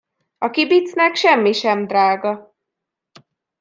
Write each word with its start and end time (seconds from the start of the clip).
A 0.37 0.49
kibicnek 0.49 1.15
semmi 1.15 1.53
sem 1.53 1.87
drága. 1.87 2.55